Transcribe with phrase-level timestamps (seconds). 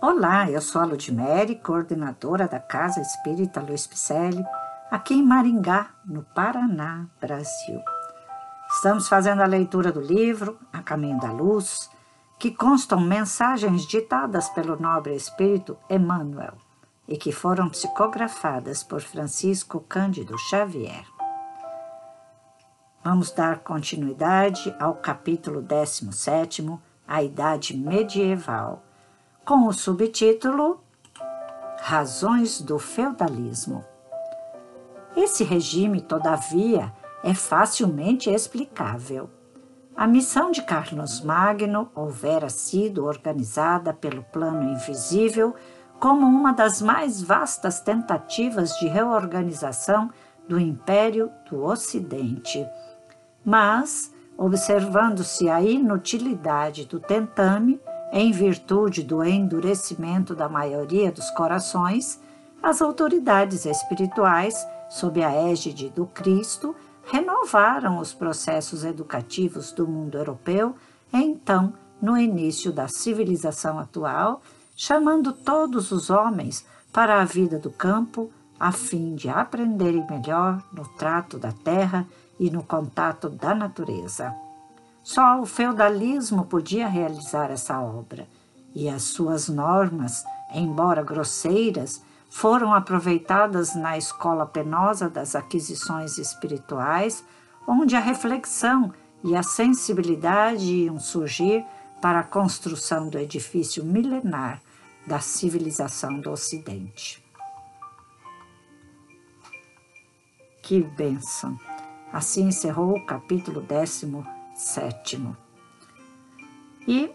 [0.00, 4.44] Olá, eu sou a Ludmere, coordenadora da Casa Espírita Luiz Picelli,
[4.88, 7.82] aqui em Maringá, no Paraná, Brasil.
[8.70, 11.90] Estamos fazendo a leitura do livro A Caminho da Luz,
[12.38, 16.54] que constam mensagens ditadas pelo nobre espírito Emmanuel
[17.08, 21.04] e que foram psicografadas por Francisco Cândido Xavier.
[23.02, 28.84] Vamos dar continuidade ao capítulo 17, A Idade Medieval
[29.48, 30.78] com o subtítulo
[31.80, 33.82] Razões do Feudalismo.
[35.16, 36.92] Esse regime, todavia,
[37.24, 39.30] é facilmente explicável.
[39.96, 45.54] A missão de Carlos Magno houvera sido organizada pelo plano invisível
[45.98, 50.10] como uma das mais vastas tentativas de reorganização
[50.46, 52.68] do Império do Ocidente.
[53.42, 57.80] Mas, observando-se a inutilidade do tentame,
[58.12, 62.20] em virtude do endurecimento da maioria dos corações,
[62.62, 70.74] as autoridades espirituais, sob a égide do Cristo, renovaram os processos educativos do mundo europeu,
[71.12, 74.42] então, no início da civilização atual,
[74.76, 80.86] chamando todos os homens para a vida do campo, a fim de aprenderem melhor no
[80.96, 82.06] trato da terra
[82.38, 84.34] e no contato da natureza.
[85.08, 88.28] Só o feudalismo podia realizar essa obra,
[88.74, 97.24] e as suas normas, embora grosseiras, foram aproveitadas na escola penosa das aquisições espirituais,
[97.66, 98.92] onde a reflexão
[99.24, 101.64] e a sensibilidade iam surgir
[102.02, 104.60] para a construção do edifício milenar
[105.06, 107.24] da civilização do Ocidente.
[110.62, 111.58] Que bênção!
[112.12, 114.22] Assim encerrou o capítulo décimo
[114.58, 115.36] sétimo.
[116.86, 117.10] E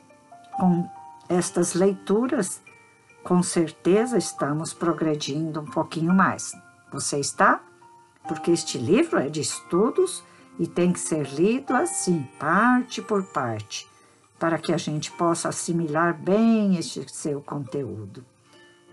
[0.53, 0.89] com
[1.27, 2.61] estas leituras,
[3.23, 6.53] com certeza estamos progredindo um pouquinho mais.
[6.91, 7.61] Você está?
[8.27, 10.23] Porque este livro é de estudos
[10.57, 13.89] e tem que ser lido assim, parte por parte,
[14.39, 18.23] para que a gente possa assimilar bem este seu conteúdo.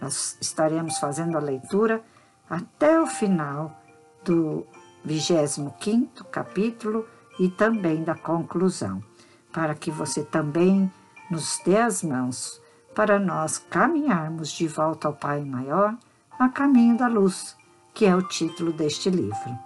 [0.01, 2.03] Nós estaremos fazendo a leitura
[2.49, 3.81] até o final
[4.25, 4.67] do
[5.07, 7.07] 25º capítulo
[7.41, 9.03] e também da conclusão,
[9.51, 10.93] para que você também
[11.31, 12.61] nos dê as mãos
[12.95, 15.97] para nós caminharmos de volta ao Pai Maior
[16.39, 17.57] a caminho da luz,
[17.95, 19.59] que é o título deste livro.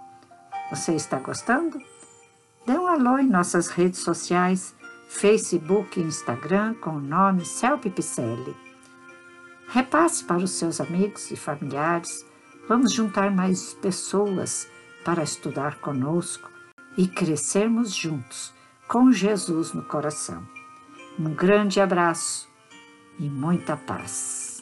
[0.69, 1.77] Você está gostando?
[2.65, 4.73] Dê um alô em nossas redes sociais,
[5.09, 8.55] Facebook e Instagram com o nome Celpe Picelli.
[9.67, 12.25] Repasse para os seus amigos e familiares.
[12.69, 14.65] Vamos juntar mais pessoas
[15.03, 16.54] para estudar conosco
[16.97, 18.53] e crescermos juntos
[18.87, 20.45] com Jesus no coração.
[21.19, 22.47] Um grande abraço
[23.19, 24.54] e muita paz.